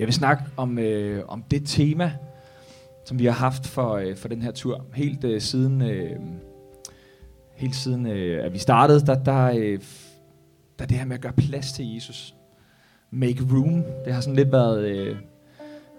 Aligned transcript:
Jeg 0.00 0.06
vil 0.06 0.14
snakke 0.14 0.44
om, 0.56 0.78
øh, 0.78 1.24
om 1.28 1.42
det 1.50 1.62
tema, 1.66 2.12
som 3.04 3.18
vi 3.18 3.24
har 3.24 3.32
haft 3.32 3.66
for, 3.66 3.94
øh, 3.94 4.16
for 4.16 4.28
den 4.28 4.42
her 4.42 4.50
tur. 4.50 4.84
Helt 4.94 5.24
øh, 5.24 5.40
siden, 5.40 5.82
øh, 5.82 6.16
helt 7.56 7.74
siden 7.74 8.06
øh, 8.06 8.44
at 8.44 8.52
vi 8.52 8.58
startede, 8.58 9.06
der, 9.06 9.24
der, 9.24 9.44
øh, 9.44 9.80
der 10.78 10.84
er 10.84 10.86
det 10.86 10.96
her 10.96 11.04
med 11.04 11.16
at 11.16 11.22
gøre 11.22 11.32
plads 11.32 11.72
til 11.72 11.94
Jesus. 11.94 12.34
Make 13.10 13.46
room. 13.52 13.84
Det 14.04 14.14
har 14.14 14.20
sådan 14.20 14.36
lidt 14.36 14.52
været, 14.52 14.84
øh, 14.84 15.16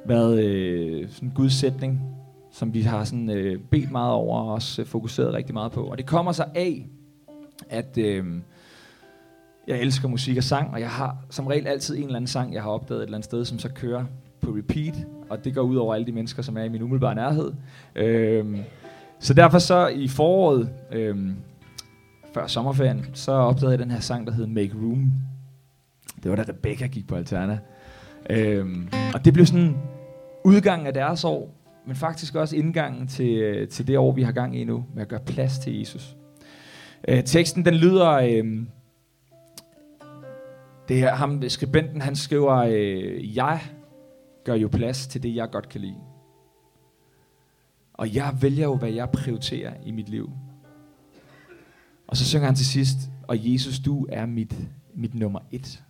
været 0.05 0.43
øh, 0.43 1.09
sådan 1.09 1.29
en 1.29 1.35
gudsætning, 1.35 2.01
som 2.51 2.73
vi 2.73 2.81
har 2.81 3.03
sådan, 3.03 3.29
øh, 3.29 3.59
bedt 3.71 3.91
meget 3.91 4.13
over 4.13 4.39
og 4.39 4.53
også 4.53 4.85
fokuseret 4.85 5.33
rigtig 5.33 5.53
meget 5.53 5.71
på. 5.71 5.83
Og 5.83 5.97
det 5.97 6.05
kommer 6.05 6.31
sig 6.31 6.51
af, 6.55 6.87
at... 7.69 7.97
Øh, 7.97 8.25
jeg 9.71 9.81
elsker 9.81 10.07
musik 10.07 10.37
og 10.37 10.43
sang, 10.43 10.73
og 10.73 10.79
jeg 10.79 10.89
har 10.89 11.17
som 11.29 11.47
regel 11.47 11.67
altid 11.67 11.97
en 11.97 12.03
eller 12.03 12.15
anden 12.15 12.27
sang, 12.27 12.53
jeg 12.53 12.63
har 12.63 12.69
opdaget 12.69 12.99
et 12.99 13.03
eller 13.03 13.17
andet 13.17 13.25
sted, 13.25 13.45
som 13.45 13.59
så 13.59 13.69
kører 13.69 14.05
på 14.41 14.51
repeat, 14.51 14.95
og 15.29 15.43
det 15.43 15.55
går 15.55 15.61
ud 15.61 15.75
over 15.75 15.95
alle 15.95 16.07
de 16.07 16.11
mennesker, 16.11 16.41
som 16.41 16.57
er 16.57 16.63
i 16.63 16.69
min 16.69 16.81
umiddelbare 16.81 17.15
nærhed. 17.15 17.51
Øhm, 17.95 18.57
så 19.19 19.33
derfor 19.33 19.59
så 19.59 19.87
i 19.87 20.07
foråret, 20.07 20.69
øhm, 20.91 21.35
før 22.33 22.47
sommerferien, 22.47 23.05
så 23.13 23.31
opdagede 23.31 23.71
jeg 23.71 23.79
den 23.79 23.91
her 23.91 23.99
sang, 23.99 24.27
der 24.27 24.33
hed 24.33 24.47
Make 24.47 24.73
Room. 24.75 25.11
Det 26.23 26.31
var 26.31 26.35
da 26.35 26.43
Rebecca 26.49 26.87
gik 26.87 27.07
på 27.07 27.15
Alterna. 27.15 27.59
Øhm, 28.29 28.89
og 29.13 29.25
det 29.25 29.33
blev 29.33 29.45
sådan 29.45 29.77
udgangen 30.45 30.87
af 30.87 30.93
deres 30.93 31.23
år, 31.23 31.55
men 31.87 31.95
faktisk 31.95 32.35
også 32.35 32.55
indgangen 32.55 33.07
til, 33.07 33.29
øh, 33.29 33.67
til 33.67 33.87
det 33.87 33.97
år, 33.97 34.11
vi 34.11 34.21
har 34.21 34.31
gang 34.31 34.59
i 34.59 34.63
nu, 34.63 34.85
med 34.93 35.01
at 35.01 35.07
gøre 35.07 35.19
plads 35.25 35.59
til 35.59 35.79
Jesus. 35.79 36.15
Øh, 37.07 37.23
teksten 37.23 37.65
den 37.65 37.73
lyder... 37.73 38.09
Øh, 38.11 38.65
det 40.91 40.99
her, 40.99 41.15
ham, 41.15 41.49
skribenten, 41.49 42.01
han 42.01 42.15
skriver, 42.15 42.55
øh, 42.55 43.35
jeg 43.35 43.61
gør 44.43 44.53
jo 44.53 44.67
plads 44.67 45.07
til 45.07 45.23
det, 45.23 45.35
jeg 45.35 45.49
godt 45.51 45.69
kan 45.69 45.81
lide. 45.81 45.95
Og 47.93 48.15
jeg 48.15 48.37
vælger 48.41 48.63
jo, 48.63 48.75
hvad 48.75 48.89
jeg 48.89 49.09
prioriterer 49.09 49.73
i 49.85 49.91
mit 49.91 50.09
liv. 50.09 50.29
Og 52.07 52.17
så 52.17 52.25
synger 52.25 52.45
han 52.45 52.55
til 52.55 52.65
sidst, 52.65 52.97
og 53.27 53.51
Jesus, 53.51 53.79
du 53.79 54.07
er 54.09 54.25
mit, 54.25 54.55
mit 54.95 55.15
nummer 55.15 55.39
et. 55.51 55.83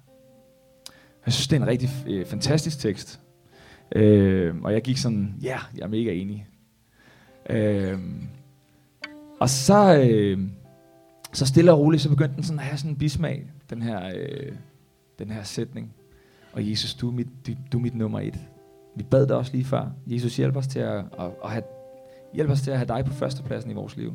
Jeg 1.25 1.33
synes, 1.33 1.47
det 1.47 1.57
er 1.57 1.61
en 1.61 1.67
rigtig 1.67 1.89
øh, 2.07 2.25
fantastisk 2.25 2.79
tekst. 2.79 3.21
Øh, 3.95 4.55
og 4.63 4.73
jeg 4.73 4.81
gik 4.81 4.97
sådan, 4.97 5.35
ja, 5.43 5.47
yeah, 5.47 5.61
jeg 5.77 5.83
er 5.83 5.87
mega 5.87 6.13
enig. 6.13 6.47
Øh, 7.49 7.99
og 9.39 9.49
så, 9.49 10.01
øh, 10.03 10.39
så 11.33 11.45
stille 11.45 11.71
og 11.71 11.79
roligt, 11.79 12.03
så 12.03 12.09
begyndte 12.09 12.35
den 12.35 12.43
sådan 12.43 12.59
at 12.59 12.65
have 12.65 12.77
sådan 12.77 12.91
en 12.91 12.97
bismag, 12.97 13.51
den 13.69 13.81
her, 13.81 14.11
øh, 14.15 14.51
den 15.25 15.31
her 15.31 15.43
sætning. 15.43 15.93
Og 16.53 16.69
Jesus, 16.69 16.93
du 16.93 17.07
er 17.07 17.13
mit, 17.13 17.27
du, 17.47 17.51
du 17.71 17.77
er 17.77 17.81
mit 17.81 17.95
nummer 17.95 18.19
et. 18.19 18.39
Vi 18.95 19.03
bad 19.03 19.27
dig 19.27 19.35
også 19.35 19.51
lige 19.51 19.65
før. 19.65 19.91
Jesus, 20.07 20.37
hjælp 20.37 20.55
os 20.55 20.67
til 20.67 20.79
at, 20.79 20.97
at, 20.97 21.31
at 21.43 21.51
have, 21.51 21.63
hjælp 22.33 22.49
os 22.49 22.61
til 22.61 22.71
at 22.71 22.77
have 22.77 22.87
dig 22.87 23.05
på 23.05 23.13
førstepladsen 23.13 23.71
i 23.71 23.73
vores 23.73 23.97
liv. 23.97 24.13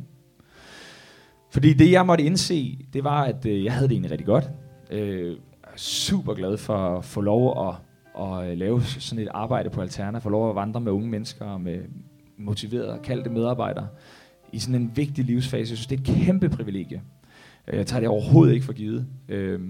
Fordi 1.50 1.72
det, 1.72 1.90
jeg 1.90 2.06
måtte 2.06 2.24
indse, 2.24 2.78
det 2.92 3.04
var, 3.04 3.24
at 3.24 3.46
øh, 3.46 3.64
jeg 3.64 3.72
havde 3.72 3.88
det 3.88 3.92
egentlig 3.92 4.10
rigtig 4.10 4.26
godt. 4.26 4.50
Øh, 4.90 5.36
super 5.76 6.34
glad 6.34 6.56
for 6.56 6.76
at 6.76 7.04
få 7.04 7.20
lov 7.20 7.68
at, 7.68 7.74
at 8.22 8.50
øh, 8.50 8.58
lave 8.58 8.82
sådan 8.82 9.24
et 9.24 9.28
arbejde 9.30 9.70
på 9.70 9.80
Alterna, 9.80 10.18
få 10.18 10.28
lov 10.28 10.50
at 10.50 10.54
vandre 10.54 10.80
med 10.80 10.92
unge 10.92 11.08
mennesker 11.08 11.44
og 11.44 11.60
med 11.60 11.78
motiverede 12.38 12.92
og 12.92 13.02
kaldte 13.02 13.30
medarbejdere 13.30 13.88
i 14.52 14.58
sådan 14.58 14.82
en 14.82 14.92
vigtig 14.96 15.24
livsfase. 15.24 15.70
Jeg 15.70 15.78
synes, 15.78 15.86
det 15.86 15.96
er 15.96 16.00
et 16.00 16.24
kæmpe 16.24 16.48
privilegie. 16.48 17.02
Øh, 17.68 17.76
jeg 17.76 17.86
tager 17.86 18.00
det 18.00 18.08
overhovedet 18.08 18.54
ikke 18.54 18.66
for 18.66 18.72
givet. 18.72 19.06
Øh, 19.28 19.60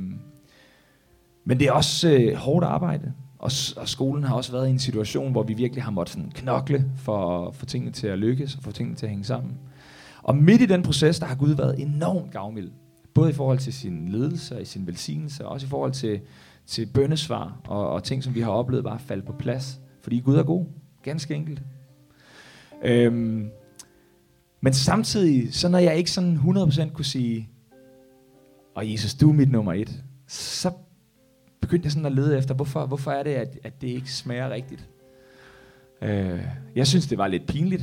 men 1.49 1.59
det 1.59 1.67
er 1.69 1.73
også 1.73 2.09
øh, 2.09 2.35
hårdt 2.35 2.65
arbejde. 2.65 3.13
Og, 3.39 3.51
og 3.77 3.89
skolen 3.89 4.25
har 4.25 4.35
også 4.35 4.53
været 4.53 4.69
i 4.69 4.71
en 4.71 4.79
situation, 4.79 5.33
hvor 5.33 5.43
vi 5.43 5.55
virkelig 5.55 5.85
har 5.85 5.91
måttet 5.91 6.13
sådan 6.15 6.31
knokle 6.31 6.85
for 6.97 7.47
at 7.47 7.55
få 7.55 7.67
tingene 7.67 7.93
til 7.93 8.07
at 8.07 8.19
lykkes 8.19 8.55
og 8.55 8.63
få 8.63 8.73
tingene 8.73 8.97
til 8.97 9.07
at 9.07 9.11
hænge 9.11 9.25
sammen. 9.25 9.59
Og 10.23 10.37
midt 10.37 10.61
i 10.61 10.67
den 10.67 10.83
proces, 10.83 11.19
der 11.19 11.27
har 11.27 11.35
Gud 11.35 11.55
været 11.55 11.81
enormt 11.81 12.33
gavmild. 12.33 12.71
Både 13.15 13.31
i 13.31 13.33
forhold 13.33 13.59
til 13.59 13.73
sin 13.73 14.09
ledelse 14.09 14.57
og 14.57 14.63
i 14.63 14.65
sin 14.65 14.87
velsignelse, 14.87 15.45
og 15.45 15.53
også 15.53 15.67
i 15.67 15.71
forhold 15.71 15.93
til, 15.93 16.21
til 16.67 16.87
bøndesvar 16.87 17.61
og, 17.69 17.91
og 17.91 18.05
ting, 18.05 18.25
som 18.25 18.35
vi 18.35 18.41
har 18.41 18.51
oplevet 18.51 18.85
bare 18.85 18.99
falde 18.99 19.23
på 19.23 19.33
plads. 19.33 19.81
Fordi 20.03 20.21
Gud 20.21 20.37
er 20.37 20.43
god. 20.43 20.67
Ganske 21.03 21.35
enkelt. 21.35 21.63
Øhm, 22.85 23.51
men 24.61 24.73
samtidig, 24.73 25.55
så 25.55 25.69
når 25.69 25.79
jeg 25.79 25.97
ikke 25.97 26.11
sådan 26.11 26.37
100% 26.37 26.93
kunne 26.93 27.05
sige, 27.05 27.49
og 28.75 28.93
Jesus, 28.93 29.15
du 29.15 29.29
er 29.29 29.35
mit 29.35 29.53
nummer 29.53 29.73
et, 29.73 30.05
så 30.29 30.71
begyndte 31.67 31.87
jeg 31.87 31.93
sådan 31.93 32.07
at 32.07 32.13
lede 32.13 32.39
efter, 32.39 32.55
hvorfor, 32.55 32.87
hvorfor 32.87 33.11
er 33.11 33.23
det, 33.23 33.31
at, 33.31 33.59
at 33.65 33.81
det 33.81 33.89
ikke 33.89 34.13
smager 34.13 34.51
rigtigt. 34.51 34.89
Øh, 36.03 36.41
jeg 36.77 36.87
synes, 36.87 37.07
det 37.07 37.19
var 37.19 37.27
lidt 37.27 37.47
pinligt. 37.47 37.83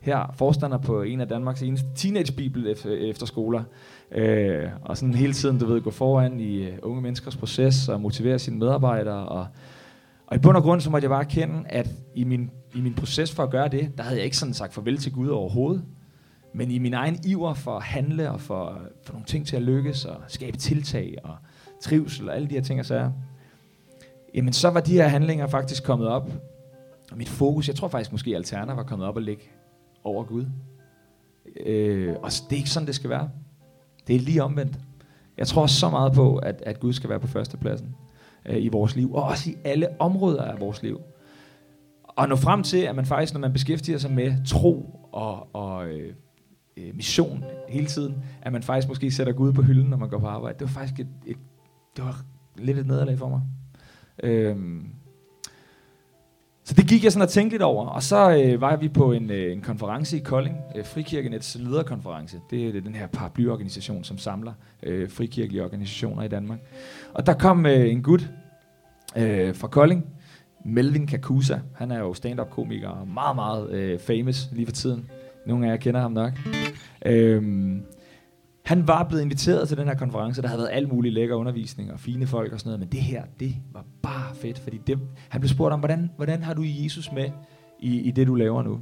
Her, 0.00 0.34
forstander 0.38 0.78
på 0.78 1.02
en 1.02 1.20
af 1.20 1.28
Danmarks 1.28 1.62
eneste 1.62 1.86
teenage 1.94 2.70
efter, 2.70 2.90
efterskoler, 2.90 3.62
øh, 4.12 4.68
og 4.82 4.96
sådan 4.96 5.14
hele 5.14 5.32
tiden, 5.32 5.58
du 5.58 5.66
ved, 5.66 5.80
gå 5.80 5.90
foran 5.90 6.40
i 6.40 6.68
uh, 6.68 6.74
unge 6.82 7.02
menneskers 7.02 7.36
proces 7.36 7.88
og 7.88 8.00
motivere 8.00 8.38
sine 8.38 8.58
medarbejdere. 8.58 9.28
Og, 9.28 9.46
og 10.26 10.36
i 10.36 10.38
bund 10.38 10.56
og 10.56 10.62
grund, 10.62 10.80
så 10.80 10.90
måtte 10.90 11.04
jeg 11.04 11.10
bare 11.10 11.24
erkende, 11.24 11.64
at 11.68 11.88
i 12.14 12.24
min, 12.24 12.50
i 12.74 12.80
min 12.80 12.94
proces 12.94 13.34
for 13.34 13.42
at 13.42 13.50
gøre 13.50 13.68
det, 13.68 13.92
der 13.96 14.02
havde 14.02 14.16
jeg 14.16 14.24
ikke 14.24 14.36
sådan 14.36 14.54
sagt 14.54 14.74
farvel 14.74 14.98
til 14.98 15.12
Gud 15.12 15.28
overhovedet. 15.28 15.84
Men 16.54 16.70
i 16.70 16.78
min 16.78 16.94
egen 16.94 17.18
iver 17.26 17.54
for 17.54 17.76
at 17.76 17.82
handle 17.82 18.30
og 18.30 18.40
for, 18.40 18.80
for 19.04 19.12
nogle 19.12 19.26
ting 19.26 19.46
til 19.46 19.56
at 19.56 19.62
lykkes 19.62 20.04
og 20.04 20.16
skabe 20.28 20.56
tiltag 20.56 21.14
og 21.24 21.36
trivsel 21.80 22.28
og 22.28 22.36
alle 22.36 22.48
de 22.48 22.54
her 22.54 22.62
ting 22.62 22.80
og 22.80 22.86
sager, 22.86 23.12
jamen 24.34 24.52
så 24.52 24.70
var 24.70 24.80
de 24.80 24.92
her 24.92 25.08
handlinger 25.08 25.46
faktisk 25.46 25.84
kommet 25.84 26.08
op. 26.08 26.30
Og 27.10 27.18
mit 27.18 27.28
fokus, 27.28 27.68
jeg 27.68 27.76
tror 27.76 27.88
faktisk 27.88 28.12
måske 28.12 28.36
Alterna 28.36 28.74
var 28.74 28.82
kommet 28.82 29.08
op 29.08 29.16
og 29.16 29.22
ligge 29.22 29.42
over 30.04 30.24
Gud. 30.24 30.46
Øh, 31.66 32.14
og 32.22 32.30
det 32.30 32.52
er 32.52 32.56
ikke 32.56 32.70
sådan, 32.70 32.86
det 32.86 32.94
skal 32.94 33.10
være. 33.10 33.30
Det 34.06 34.16
er 34.16 34.20
lige 34.20 34.42
omvendt. 34.42 34.78
Jeg 35.38 35.46
tror 35.46 35.66
så 35.66 35.90
meget 35.90 36.12
på, 36.12 36.36
at, 36.36 36.62
at 36.66 36.80
Gud 36.80 36.92
skal 36.92 37.10
være 37.10 37.20
på 37.20 37.26
førstepladsen 37.26 37.96
øh, 38.46 38.64
i 38.64 38.68
vores 38.68 38.96
liv, 38.96 39.14
og 39.14 39.22
også 39.22 39.50
i 39.50 39.56
alle 39.64 40.00
områder 40.00 40.42
af 40.42 40.60
vores 40.60 40.82
liv. 40.82 41.00
Og 42.02 42.28
nå 42.28 42.36
frem 42.36 42.62
til, 42.62 42.78
at 42.78 42.96
man 42.96 43.06
faktisk, 43.06 43.32
når 43.32 43.40
man 43.40 43.52
beskæftiger 43.52 43.98
sig 43.98 44.10
med 44.10 44.46
tro 44.46 45.00
og, 45.12 45.54
og 45.54 45.88
øh, 45.88 46.14
øh 46.76 46.94
mission 46.94 47.44
hele 47.68 47.86
tiden, 47.86 48.14
at 48.42 48.52
man 48.52 48.62
faktisk 48.62 48.88
måske 48.88 49.10
sætter 49.10 49.32
Gud 49.32 49.52
på 49.52 49.62
hylden, 49.62 49.90
når 49.90 49.96
man 49.96 50.08
går 50.08 50.18
på 50.18 50.26
arbejde. 50.26 50.58
Det 50.58 50.66
var 50.66 50.80
faktisk 50.80 51.00
et, 51.00 51.08
et 51.26 51.36
det 51.96 52.04
var 52.04 52.20
lidt 52.56 52.78
et 52.78 52.86
nederlag 52.86 53.18
for 53.18 53.28
mig. 53.28 53.40
Øhm, 54.22 54.86
så 56.64 56.74
det 56.74 56.88
gik 56.88 57.04
jeg 57.04 57.12
sådan 57.12 57.22
og 57.22 57.28
tænkte 57.28 57.54
lidt 57.54 57.62
over, 57.62 57.86
og 57.86 58.02
så 58.02 58.42
øh, 58.44 58.60
var 58.60 58.76
vi 58.76 58.88
på 58.88 59.12
en, 59.12 59.30
øh, 59.30 59.52
en 59.52 59.60
konference 59.60 60.16
i 60.16 60.20
Kolding, 60.20 60.56
øh, 60.76 60.84
Frikirkenets 60.84 61.56
lederkonference. 61.60 62.40
Det 62.50 62.76
er 62.76 62.80
den 62.80 62.94
her 62.94 63.06
paraplyorganisation, 63.06 64.04
som 64.04 64.18
samler 64.18 64.52
øh, 64.82 65.10
frikirkelige 65.10 65.64
organisationer 65.64 66.22
i 66.22 66.28
Danmark. 66.28 66.58
Og 67.14 67.26
der 67.26 67.34
kom 67.34 67.66
øh, 67.66 67.90
en 67.90 68.02
gut 68.02 68.30
øh, 69.16 69.54
fra 69.54 69.68
Kolding, 69.68 70.06
Melvin 70.64 71.06
Kakusa. 71.06 71.58
Han 71.74 71.90
er 71.90 71.98
jo 71.98 72.14
stand-up-komiker 72.14 72.88
og 72.88 73.08
meget, 73.08 73.36
meget 73.36 73.70
øh, 73.70 73.98
famous 73.98 74.48
lige 74.52 74.66
for 74.66 74.72
tiden. 74.72 75.10
Nogle 75.46 75.66
af 75.66 75.70
jer 75.70 75.76
kender 75.76 76.00
ham 76.00 76.12
nok. 76.12 76.32
Øhm, 77.06 77.82
han 78.66 78.88
var 78.88 79.04
blevet 79.04 79.22
inviteret 79.22 79.68
til 79.68 79.76
den 79.76 79.88
her 79.88 79.94
konference, 79.94 80.42
der 80.42 80.48
havde 80.48 80.58
været 80.58 80.70
alt 80.72 80.92
muligt 80.92 81.14
lækker 81.14 81.34
undervisning 81.36 81.92
og 81.92 82.00
fine 82.00 82.26
folk 82.26 82.52
og 82.52 82.60
sådan 82.60 82.68
noget, 82.68 82.80
men 82.80 82.88
det 82.88 83.00
her, 83.00 83.22
det 83.40 83.56
var 83.72 83.84
bare 84.02 84.34
fedt, 84.34 84.58
fordi 84.58 84.80
det, 84.86 84.98
han 85.28 85.40
blev 85.40 85.48
spurgt 85.48 85.72
om, 85.72 85.80
hvordan, 85.80 86.10
hvordan 86.16 86.42
har 86.42 86.54
du 86.54 86.62
Jesus 86.64 87.12
med 87.12 87.30
i, 87.78 88.00
i 88.00 88.10
det, 88.10 88.26
du 88.26 88.34
laver 88.34 88.62
nu? 88.62 88.80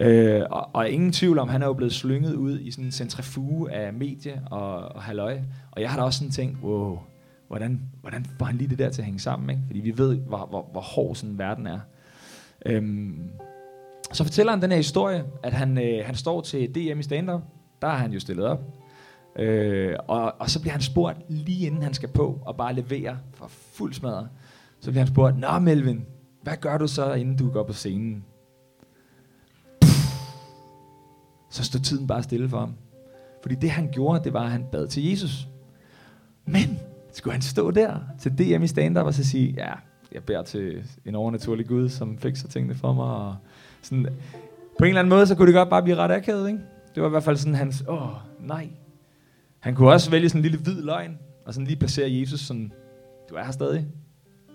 Øh, 0.00 0.42
og, 0.50 0.70
og 0.72 0.90
ingen 0.90 1.12
tvivl 1.12 1.38
om, 1.38 1.48
han 1.48 1.62
er 1.62 1.66
jo 1.66 1.72
blevet 1.72 1.92
slynget 1.92 2.34
ud 2.34 2.60
i 2.60 2.70
sådan 2.70 2.84
en 2.84 2.92
centrifuge 2.92 3.72
af 3.72 3.92
medie 3.92 4.42
og, 4.50 4.78
og 4.78 5.02
halløj. 5.02 5.38
Og 5.70 5.82
jeg 5.82 5.90
har 5.90 5.96
da 5.96 6.02
også 6.02 6.18
sådan 6.18 6.32
tænkt, 6.32 6.58
wow, 6.62 6.98
hvordan, 7.48 7.80
hvordan 8.00 8.26
får 8.38 8.44
han 8.44 8.56
lige 8.56 8.70
det 8.70 8.78
der 8.78 8.90
til 8.90 9.02
at 9.02 9.06
hænge 9.06 9.20
sammen? 9.20 9.50
Ikke? 9.50 9.62
Fordi 9.66 9.80
vi 9.80 9.98
ved, 9.98 10.16
hvor, 10.16 10.46
hvor, 10.46 10.68
hvor 10.72 10.80
hård 10.80 11.14
sådan 11.14 11.38
verden 11.38 11.66
er. 11.66 11.80
Øhm, 12.66 13.30
så 14.12 14.24
fortæller 14.24 14.52
han 14.52 14.62
den 14.62 14.70
her 14.70 14.76
historie, 14.76 15.24
at 15.42 15.52
han, 15.52 15.78
øh, 15.78 16.06
han 16.06 16.14
står 16.14 16.40
til 16.40 16.74
DM 16.74 16.98
i 16.98 17.02
stand-up. 17.02 17.42
Der 17.82 17.88
har 17.88 17.96
han 17.96 18.12
jo 18.12 18.20
stillet 18.20 18.46
op. 18.46 18.60
Øh, 19.36 19.96
og, 20.08 20.40
og 20.40 20.50
så 20.50 20.60
bliver 20.60 20.72
han 20.72 20.80
spurgt 20.80 21.18
lige 21.28 21.66
inden 21.66 21.82
han 21.82 21.94
skal 21.94 22.08
på 22.08 22.38
og 22.46 22.56
bare 22.56 22.74
levere 22.74 23.18
for 23.34 23.46
fuld 23.48 23.92
smadret. 23.92 24.28
Så 24.80 24.90
bliver 24.90 25.04
han 25.04 25.14
spurgt, 25.14 25.38
Nå 25.38 25.58
Melvin, 25.58 26.06
hvad 26.42 26.56
gør 26.60 26.78
du 26.78 26.86
så, 26.86 27.12
inden 27.12 27.36
du 27.36 27.50
går 27.50 27.62
på 27.62 27.72
scenen? 27.72 28.24
Så 31.50 31.64
stod 31.64 31.80
tiden 31.80 32.06
bare 32.06 32.22
stille 32.22 32.48
for 32.48 32.58
ham. 32.58 32.74
Fordi 33.42 33.54
det 33.54 33.70
han 33.70 33.88
gjorde, 33.92 34.24
det 34.24 34.32
var, 34.32 34.42
at 34.42 34.50
han 34.50 34.64
bad 34.72 34.86
til 34.86 35.10
Jesus. 35.10 35.48
Men 36.46 36.78
skulle 37.12 37.32
han 37.32 37.42
stå 37.42 37.70
der 37.70 37.96
til 38.18 38.38
DM 38.38 38.62
i 38.62 38.66
stand-up 38.66 39.06
og 39.06 39.14
så 39.14 39.24
sige, 39.24 39.54
ja, 39.56 39.72
jeg 40.12 40.22
beder 40.22 40.42
til 40.42 40.84
en 41.04 41.14
overnaturlig 41.14 41.66
Gud, 41.66 41.88
som 41.88 42.18
fikser 42.18 42.48
tingene 42.48 42.74
for 42.74 42.92
mig. 42.92 43.04
Og 43.04 43.36
sådan, 43.82 44.06
på 44.78 44.84
en 44.84 44.88
eller 44.88 45.00
anden 45.00 45.10
måde, 45.10 45.26
så 45.26 45.34
kunne 45.34 45.46
det 45.46 45.54
godt 45.54 45.70
bare 45.70 45.82
blive 45.82 45.96
ret 45.96 46.10
akavet, 46.10 46.48
ikke? 46.48 46.60
Det 46.94 47.02
var 47.02 47.08
i 47.08 47.10
hvert 47.10 47.22
fald 47.22 47.36
sådan 47.36 47.54
hans, 47.54 47.84
åh, 47.88 48.08
nej, 48.40 48.68
han 49.60 49.74
kunne 49.74 49.92
også 49.92 50.10
vælge 50.10 50.28
sådan 50.28 50.38
en 50.38 50.42
lille 50.42 50.58
hvid 50.58 50.82
løgn, 50.82 51.18
og 51.46 51.54
sådan 51.54 51.66
lige 51.66 51.78
placere 51.78 52.12
Jesus 52.12 52.40
sådan, 52.40 52.72
du 53.30 53.34
er 53.34 53.44
her 53.44 53.52
stadig, 53.52 53.86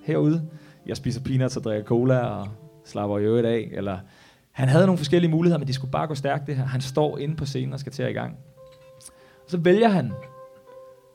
herude. 0.03 0.49
jeg 0.85 0.97
spiser 0.97 1.21
peanuts 1.21 1.57
og 1.57 1.63
drikker 1.63 1.87
cola 1.87 2.19
og 2.19 2.47
slapper 2.85 3.19
i 3.19 3.23
øvrigt 3.23 3.47
af. 3.47 3.69
Eller, 3.71 3.99
han 4.51 4.67
havde 4.67 4.85
nogle 4.85 4.97
forskellige 4.97 5.31
muligheder, 5.31 5.59
men 5.59 5.67
de 5.67 5.73
skulle 5.73 5.91
bare 5.91 6.07
gå 6.07 6.15
stærkt 6.15 6.47
det 6.47 6.55
her. 6.55 6.65
Han 6.65 6.81
står 6.81 7.17
inde 7.17 7.35
på 7.35 7.45
scenen 7.45 7.73
og 7.73 7.79
skal 7.79 7.91
til 7.91 8.03
at 8.03 8.09
i 8.09 8.13
gang. 8.13 8.37
Og 9.43 9.51
så 9.51 9.57
vælger 9.57 9.87
han 9.87 10.13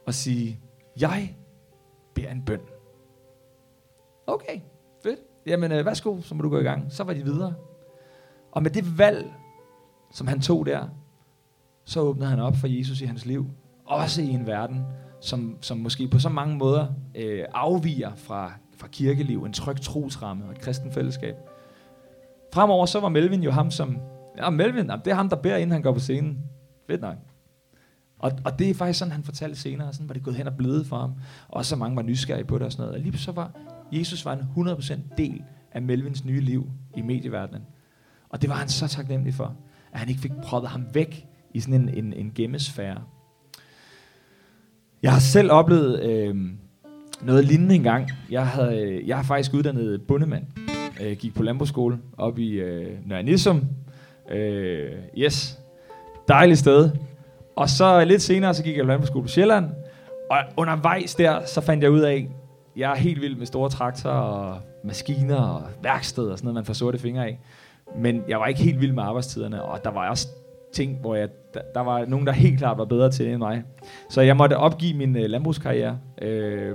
at 0.06 0.14
sige, 0.14 0.60
jeg 1.00 1.36
beder 2.14 2.30
en 2.30 2.44
bøn. 2.44 2.60
Okay, 4.26 4.60
fedt. 5.02 5.18
Jamen, 5.46 5.72
øh, 5.72 5.86
værsgo, 5.86 6.20
så 6.20 6.34
må 6.34 6.42
du 6.42 6.48
gå 6.48 6.58
i 6.58 6.62
gang. 6.62 6.92
Så 6.92 7.04
var 7.04 7.12
de 7.12 7.24
videre. 7.24 7.54
Og 8.52 8.62
med 8.62 8.70
det 8.70 8.98
valg, 8.98 9.32
som 10.12 10.26
han 10.26 10.40
tog 10.40 10.66
der, 10.66 10.88
så 11.84 12.00
åbnede 12.00 12.30
han 12.30 12.40
op 12.40 12.56
for 12.56 12.66
Jesus 12.66 13.00
i 13.00 13.04
hans 13.04 13.26
liv. 13.26 13.50
Også 13.90 14.22
i 14.22 14.28
en 14.28 14.46
verden, 14.46 14.86
som, 15.20 15.58
som 15.60 15.78
måske 15.78 16.08
på 16.08 16.18
så 16.18 16.28
mange 16.28 16.56
måder 16.56 16.86
øh, 17.14 17.44
afviger 17.54 18.14
fra, 18.14 18.52
fra 18.76 18.88
kirkeliv, 18.88 19.44
en 19.44 19.52
tryg 19.52 19.80
trosramme 19.80 20.44
og 20.44 20.50
et 20.50 20.60
kristen 20.60 20.92
fællesskab. 20.92 21.34
Fremover 22.52 22.86
så 22.86 23.00
var 23.00 23.08
Melvin 23.08 23.42
jo 23.42 23.50
ham, 23.50 23.70
som... 23.70 23.98
Ja, 24.36 24.50
Melvin, 24.50 24.88
det 24.88 25.06
er 25.06 25.14
ham, 25.14 25.28
der 25.28 25.36
beder, 25.36 25.56
inden 25.56 25.72
han 25.72 25.82
går 25.82 25.92
på 25.92 25.98
scenen. 25.98 26.38
Fedt 26.86 27.00
nok. 27.00 27.16
Og, 28.18 28.32
og 28.44 28.58
det 28.58 28.70
er 28.70 28.74
faktisk 28.74 28.98
sådan, 28.98 29.12
han 29.12 29.24
fortalte 29.24 29.60
senere, 29.60 29.92
sådan 29.92 30.08
var 30.08 30.12
det 30.12 30.22
gået 30.22 30.36
hen 30.36 30.46
og 30.46 30.56
blevet 30.56 30.86
for 30.86 30.98
ham. 30.98 31.14
Og 31.48 31.64
så 31.64 31.76
mange 31.76 31.96
var 31.96 32.02
nysgerrige 32.02 32.44
på 32.44 32.58
det 32.58 32.66
og 32.66 32.72
sådan 32.72 32.82
noget. 32.82 32.98
Og 32.98 33.00
lige 33.00 33.18
så 33.18 33.32
var 33.32 33.50
Jesus 33.92 34.24
var 34.24 34.32
en 34.32 34.68
100% 34.68 34.98
del 35.18 35.42
af 35.72 35.82
Melvins 35.82 36.24
nye 36.24 36.40
liv 36.40 36.70
i 36.96 37.02
medieverdenen. 37.02 37.62
Og 38.28 38.42
det 38.42 38.50
var 38.50 38.56
han 38.56 38.68
så 38.68 38.88
taknemmelig 38.88 39.34
for, 39.34 39.56
at 39.92 39.98
han 39.98 40.08
ikke 40.08 40.20
fik 40.20 40.32
proppet 40.42 40.70
ham 40.70 40.86
væk 40.94 41.28
i 41.54 41.60
sådan 41.60 41.74
en, 41.74 41.88
en, 41.88 42.12
en 42.12 42.32
gemmesfære. 42.34 43.02
Jeg 45.02 45.12
har 45.12 45.20
selv 45.20 45.52
oplevet 45.52 46.02
øh, 46.02 46.34
noget 47.22 47.44
lignende 47.44 47.74
engang. 47.74 48.08
Jeg, 48.30 48.46
havde, 48.46 48.80
øh, 48.80 49.08
jeg 49.08 49.16
har 49.16 49.22
faktisk 49.22 49.54
uddannet 49.54 50.02
bundemand. 50.08 50.44
Jeg 51.00 51.06
øh, 51.10 51.16
gik 51.16 51.34
på 51.34 51.42
landbrugsskole 51.42 51.98
op 52.18 52.38
i 52.38 52.50
øh, 52.52 52.86
Nørre 53.06 53.22
Nissum. 53.22 53.64
Øh, 54.30 54.90
yes, 55.18 55.58
dejligt 56.28 56.58
sted. 56.58 56.90
Og 57.56 57.68
så 57.68 58.04
lidt 58.04 58.22
senere, 58.22 58.54
så 58.54 58.62
gik 58.62 58.76
jeg 58.76 58.84
på 58.84 58.88
landbrugsskole 58.88 59.22
på 59.22 59.28
Sjælland. 59.28 59.70
Og 60.30 60.38
undervejs 60.56 61.14
der, 61.14 61.46
så 61.46 61.60
fandt 61.60 61.82
jeg 61.82 61.90
ud 61.90 62.00
af, 62.00 62.28
jeg 62.76 62.90
er 62.90 62.96
helt 62.96 63.20
vild 63.20 63.36
med 63.36 63.46
store 63.46 63.70
traktorer 63.70 64.14
og 64.14 64.58
maskiner 64.84 65.36
og 65.36 65.62
værksted 65.82 66.24
og 66.24 66.38
sådan 66.38 66.46
noget, 66.46 66.54
man 66.54 66.64
får 66.64 66.74
sorte 66.74 66.98
fingre 66.98 67.26
af. 67.26 67.40
Men 67.96 68.22
jeg 68.28 68.40
var 68.40 68.46
ikke 68.46 68.62
helt 68.62 68.80
vild 68.80 68.92
med 68.92 69.02
arbejdstiderne, 69.02 69.62
og 69.62 69.84
der 69.84 69.90
var 69.90 70.08
også 70.08 70.28
ting, 70.72 70.98
hvor 71.00 71.14
jeg, 71.14 71.28
der, 71.54 71.60
der 71.74 71.80
var 71.80 72.04
nogen, 72.04 72.26
der 72.26 72.32
helt 72.32 72.58
klart 72.58 72.78
var 72.78 72.84
bedre 72.84 73.10
til 73.10 73.28
end 73.28 73.38
mig. 73.38 73.62
Så 74.10 74.20
jeg 74.20 74.36
måtte 74.36 74.56
opgive 74.56 74.94
min 74.96 75.16
øh, 75.16 75.30
landbrugskarriere, 75.30 75.98
øh, 76.22 76.72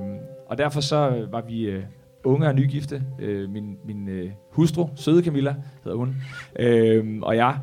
og 0.47 0.57
derfor 0.57 0.81
så 0.81 1.09
øh, 1.09 1.31
var 1.31 1.41
vi 1.41 1.61
øh, 1.61 1.83
unge 2.23 2.47
og 2.47 2.55
nygifte. 2.55 3.03
Øh, 3.19 3.49
min 3.49 3.77
min 3.85 4.09
øh, 4.09 4.31
hustru, 4.51 4.87
søde 4.95 5.23
Camilla 5.23 5.55
hedder 5.83 5.97
hun, 5.97 6.15
øh, 6.59 7.19
og 7.21 7.35
jeg. 7.35 7.59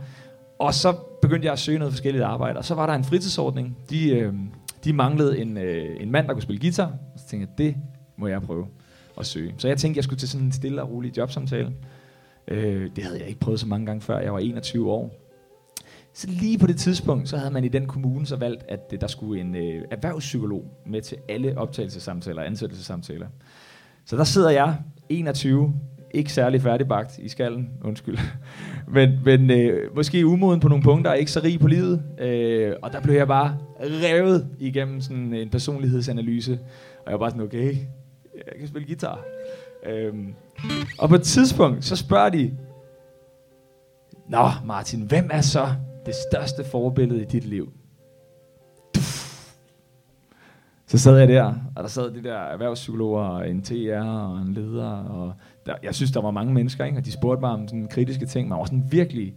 Og 0.59 0.75
så 0.75 0.95
begyndte 1.23 1.47
jeg 1.47 1.53
at 1.53 1.59
søge 1.59 1.79
noget 1.79 1.93
forskelligt 1.93 2.25
arbejde, 2.25 2.59
og 2.59 2.65
så 2.65 2.75
var 2.75 2.87
der 2.87 2.95
en 2.95 3.05
fritidsordning. 3.05 3.79
De, 3.91 4.11
øh, 4.11 4.33
de 4.85 4.93
manglede 4.93 5.39
en, 5.39 5.59
øh, 5.59 5.97
en 6.01 6.11
mand, 6.11 6.27
der 6.27 6.33
kunne 6.33 6.43
spille 6.43 6.61
guitar, 6.61 6.93
og 7.15 7.21
så 7.21 7.29
tænkte 7.29 7.49
jeg, 7.51 7.67
det 7.67 7.77
må 8.17 8.27
jeg 8.27 8.43
prøve 8.43 8.67
at 9.19 9.27
søge. 9.27 9.55
Så 9.59 9.69
jeg 9.69 9.79
tænkte, 9.79 9.99
jeg 9.99 10.05
skulle 10.05 10.19
til 10.19 10.29
sådan 10.29 10.47
en 10.47 10.53
stille 10.53 10.83
og 10.83 10.91
rolig 10.91 11.17
jobsamtale. 11.17 11.73
Øh, 12.49 12.91
det 12.97 13.05
havde 13.05 13.19
jeg 13.19 13.29
ikke 13.29 13.41
prøvet 13.41 13.61
så 13.61 13.67
mange 13.67 13.87
gange 13.87 14.01
før. 14.01 14.19
Jeg 14.19 14.33
var 14.33 14.39
21 14.39 14.91
år. 14.91 15.22
Så 16.15 16.27
lige 16.31 16.59
på 16.59 16.67
det 16.67 16.77
tidspunkt, 16.77 17.29
så 17.29 17.37
havde 17.37 17.51
man 17.51 17.65
i 17.65 17.69
den 17.69 17.87
kommune 17.87 18.27
så 18.27 18.37
valgt, 18.37 18.65
at 18.69 19.01
der 19.01 19.07
skulle 19.07 19.41
en 19.41 19.57
øh, 19.57 19.83
erhvervspsykolog 19.91 20.65
med 20.87 21.03
til 21.03 21.17
alle 21.29 21.59
optagelsessamtaler 21.59 22.41
og 22.41 22.47
ansættelsessamtaler. 22.47 23.27
Så 24.05 24.17
der 24.17 24.25
sidder 24.25 24.51
jeg, 24.51 24.77
21, 25.09 25.75
ikke 26.15 26.33
særlig 26.33 26.63
færdigbagt 26.63 27.19
i 27.19 27.29
skallen, 27.29 27.71
undskyld. 27.85 28.19
men 28.95 29.19
men 29.25 29.51
øh, 29.51 29.97
måske 29.97 30.27
umoden 30.27 30.61
på 30.61 30.69
nogle 30.69 30.85
punkter, 30.85 31.13
ikke 31.13 31.31
så 31.31 31.41
rig 31.45 31.61
på 31.61 31.67
livet. 31.69 32.03
Øh, 32.19 32.75
og 32.83 32.93
der 32.93 33.01
blev 33.01 33.15
jeg 33.15 33.29
bare 33.29 33.59
revet 33.81 34.49
igennem 34.59 35.01
sådan 35.01 35.35
en 35.35 35.51
personlighedsanalyse. 35.51 36.59
Og 37.07 37.11
jeg 37.11 37.13
var 37.13 37.19
bare 37.19 37.31
sådan, 37.31 37.45
okay, 37.45 37.77
jeg 38.35 38.55
kan 38.59 38.69
spille 38.69 38.87
guitar. 38.87 39.21
Øh, 39.87 40.15
og 40.99 41.09
på 41.09 41.15
et 41.15 41.23
tidspunkt, 41.23 41.85
så 41.85 41.97
spørger 41.97 42.29
de, 42.29 42.53
Nå 44.29 44.49
Martin, 44.67 45.01
hvem 45.01 45.31
er 45.33 45.41
så 45.41 45.69
det 46.07 46.15
største 46.31 46.65
forbillede 46.65 47.23
i 47.23 47.25
dit 47.25 47.45
liv? 47.45 47.73
Så 50.93 50.99
sad 50.99 51.19
jeg 51.19 51.29
der, 51.29 51.55
og 51.77 51.83
der 51.83 51.89
sad 51.89 52.11
de 52.11 52.23
der 52.23 52.35
erhvervspsykologer, 52.35 53.25
og 53.25 53.51
en 53.51 53.63
TR 53.63 54.05
og 54.05 54.39
en 54.39 54.55
leder, 54.55 54.91
og 54.91 55.35
der, 55.67 55.75
jeg 55.83 55.95
synes, 55.95 56.11
der 56.11 56.21
var 56.21 56.31
mange 56.31 56.55
mennesker, 56.55 56.85
ikke? 56.85 56.99
og 56.99 57.05
de 57.05 57.13
spurgte 57.13 57.41
mig 57.41 57.51
om 57.51 57.69
sådan 57.69 57.89
kritiske 57.89 58.27
ting, 58.27 58.49
men 58.49 58.59
var 58.59 58.65
sådan 58.65 58.85
virkelig... 58.91 59.35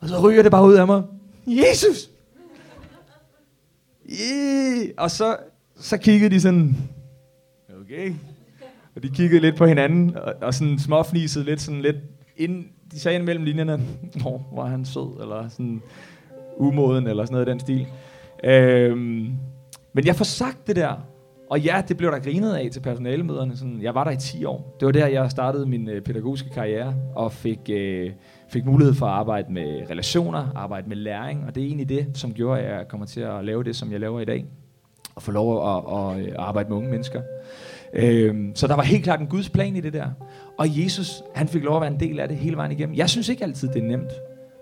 Og 0.00 0.08
så 0.08 0.28
ryger 0.28 0.42
det 0.42 0.50
bare 0.50 0.66
ud 0.66 0.74
af 0.74 0.86
mig. 0.86 1.02
Jesus! 1.46 2.10
Yeah! 4.06 4.88
Og 4.96 5.10
så, 5.10 5.36
så 5.76 5.98
kiggede 5.98 6.34
de 6.34 6.40
sådan, 6.40 6.76
okay. 7.80 8.14
Og 8.96 9.02
de 9.02 9.08
kiggede 9.08 9.40
lidt 9.40 9.56
på 9.56 9.66
hinanden, 9.66 10.16
og, 10.16 10.34
og 10.40 10.54
sådan 10.54 10.78
småfnisede 10.78 11.44
lidt, 11.44 11.60
sådan 11.60 11.82
lidt 11.82 11.96
ind, 12.40 12.64
de 12.92 13.00
sagde 13.00 13.16
ind 13.16 13.24
mellem 13.24 13.44
linjerne, 13.44 13.80
hvor 14.22 14.46
var 14.52 14.66
han 14.66 14.84
sød, 14.84 15.20
eller 15.22 15.48
sådan 15.48 15.82
umoden, 16.56 17.06
eller 17.06 17.24
sådan 17.24 17.34
noget 17.34 17.48
i 17.48 17.50
den 17.50 17.60
stil. 17.60 17.86
Øhm, 18.44 19.36
men 19.92 20.06
jeg 20.06 20.16
får 20.16 20.24
sagt 20.24 20.66
det 20.66 20.76
der, 20.76 20.94
og 21.50 21.60
ja, 21.60 21.82
det 21.88 21.96
blev 21.96 22.10
der 22.10 22.18
grinet 22.18 22.54
af 22.54 22.68
til 22.72 22.80
personalemøderne. 22.80 23.56
Sådan, 23.56 23.82
jeg 23.82 23.94
var 23.94 24.04
der 24.04 24.10
i 24.10 24.16
10 24.16 24.44
år. 24.44 24.76
Det 24.80 24.86
var 24.86 24.92
der, 24.92 25.06
jeg 25.06 25.30
startede 25.30 25.66
min 25.66 25.88
øh, 25.88 26.02
pædagogiske 26.02 26.50
karriere, 26.50 26.94
og 27.14 27.32
fik, 27.32 27.58
øh, 27.70 28.10
fik 28.48 28.64
mulighed 28.64 28.94
for 28.94 29.06
at 29.06 29.12
arbejde 29.12 29.52
med 29.52 29.90
relationer, 29.90 30.52
arbejde 30.54 30.88
med 30.88 30.96
læring, 30.96 31.44
og 31.46 31.54
det 31.54 31.62
er 31.62 31.66
egentlig 31.66 31.88
det, 31.88 32.06
som 32.14 32.34
gjorde, 32.34 32.60
at 32.60 32.76
jeg 32.76 32.88
kommer 32.88 33.06
til 33.06 33.20
at 33.20 33.44
lave 33.44 33.64
det, 33.64 33.76
som 33.76 33.92
jeg 33.92 34.00
laver 34.00 34.20
i 34.20 34.24
dag, 34.24 34.46
og 35.14 35.22
få 35.22 35.30
lov 35.32 35.76
at, 35.76 35.84
at, 35.94 36.26
at 36.26 36.36
arbejde 36.36 36.68
med 36.68 36.76
unge 36.76 36.90
mennesker. 36.90 37.22
Øhm, 37.92 38.52
så 38.54 38.66
der 38.66 38.74
var 38.74 38.82
helt 38.82 39.04
klart 39.04 39.20
en 39.20 39.26
Guds 39.26 39.48
plan 39.48 39.76
i 39.76 39.80
det 39.80 39.92
der. 39.92 40.10
Og 40.58 40.82
Jesus, 40.82 41.22
han 41.34 41.48
fik 41.48 41.62
lov 41.62 41.76
at 41.76 41.80
være 41.80 41.92
en 41.92 42.00
del 42.00 42.20
af 42.20 42.28
det 42.28 42.36
hele 42.36 42.56
vejen 42.56 42.72
igennem. 42.72 42.96
Jeg 42.96 43.10
synes 43.10 43.28
ikke 43.28 43.44
altid, 43.44 43.68
det 43.68 43.82
er 43.82 43.86
nemt 43.86 44.12